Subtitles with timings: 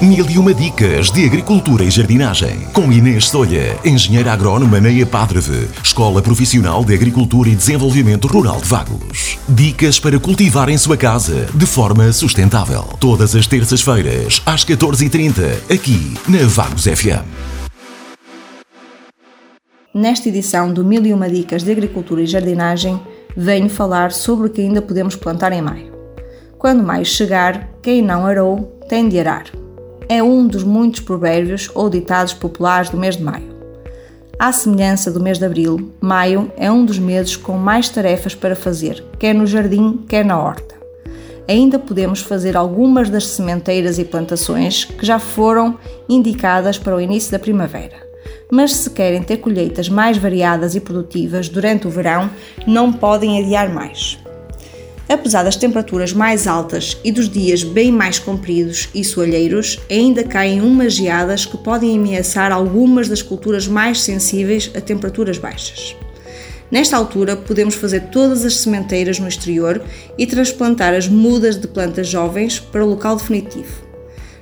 [0.00, 2.66] Mil e uma dicas de agricultura e jardinagem.
[2.74, 8.68] Com Inês Solha, engenheira agrónoma na EPADREV, Escola Profissional de Agricultura e Desenvolvimento Rural de
[8.68, 9.38] Vagos.
[9.48, 12.82] Dicas para cultivar em sua casa de forma sustentável.
[13.00, 17.24] Todas as terças-feiras, às 14h30, aqui na Vagos FM.
[19.94, 23.00] Nesta edição do Mil e uma dicas de agricultura e jardinagem,
[23.34, 25.90] venho falar sobre o que ainda podemos plantar em maio.
[26.58, 29.44] Quando maio chegar, quem não arou tem de arar
[30.08, 33.56] é um dos muitos provérbios ou ditados populares do mês de maio.
[34.38, 38.54] À semelhança do mês de abril, maio é um dos meses com mais tarefas para
[38.54, 40.74] fazer, quer no jardim, quer na horta.
[41.48, 45.78] Ainda podemos fazer algumas das sementeiras e plantações que já foram
[46.08, 48.04] indicadas para o início da primavera.
[48.50, 52.28] Mas se querem ter colheitas mais variadas e produtivas durante o verão,
[52.66, 54.18] não podem adiar mais.
[55.08, 60.60] Apesar das temperaturas mais altas e dos dias bem mais compridos e soalheiros, ainda caem
[60.60, 65.94] umas geadas que podem ameaçar algumas das culturas mais sensíveis a temperaturas baixas.
[66.68, 69.80] Nesta altura, podemos fazer todas as sementeiras no exterior
[70.18, 73.86] e transplantar as mudas de plantas jovens para o local definitivo.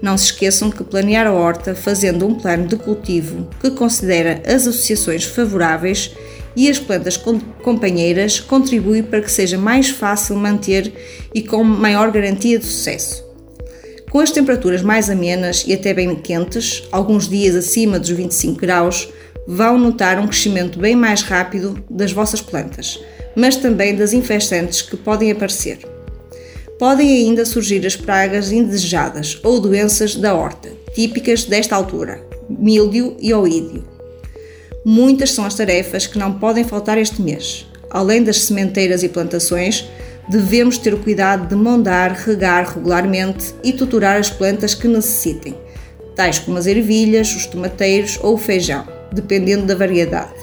[0.00, 4.66] Não se esqueçam que planear a horta fazendo um plano de cultivo que considera as
[4.66, 6.14] associações favoráveis
[6.56, 7.16] e as plantas
[7.62, 10.92] companheiras contribuem para que seja mais fácil manter
[11.34, 13.24] e com maior garantia de sucesso.
[14.10, 19.08] Com as temperaturas mais amenas e até bem quentes, alguns dias acima dos 25 graus,
[19.46, 22.98] vão notar um crescimento bem mais rápido das vossas plantas,
[23.36, 25.78] mas também das infestantes que podem aparecer.
[26.78, 33.32] Podem ainda surgir as pragas indesejadas ou doenças da horta, típicas desta altura, míldio e
[33.32, 33.95] oídio.
[34.88, 37.66] Muitas são as tarefas que não podem faltar este mês.
[37.90, 39.84] Além das sementeiras e plantações,
[40.28, 45.58] devemos ter o cuidado de mondar, regar regularmente e tutorar as plantas que necessitem,
[46.14, 50.38] tais como as ervilhas, os tomateiros ou o feijão, dependendo da variedade.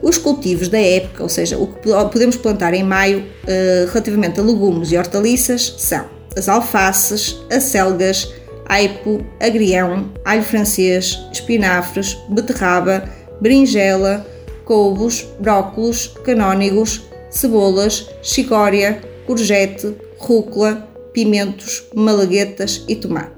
[0.00, 4.42] Os cultivos da época, ou seja, o que podemos plantar em maio eh, relativamente a
[4.44, 8.32] legumes e hortaliças, são as alfaces, acelgas,
[8.66, 13.04] aipo, agrião, alho francês, espinafres, beterraba,
[13.42, 14.24] berinjela,
[14.64, 23.32] couves, brócolos, canónigos, cebolas, chicória, courgette, rúcula, pimentos, malaguetas e tomate.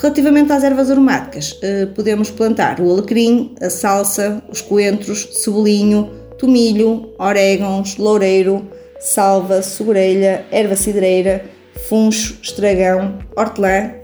[0.00, 7.10] Relativamente às ervas aromáticas, eh, podemos plantar o alecrim, a salsa, os coentros, cebolinho, tomilho,
[7.18, 8.68] orégãos, loureiro,
[9.00, 11.44] salva, sobrelha, erva cidreira,
[11.88, 14.03] funcho, estragão, hortelã,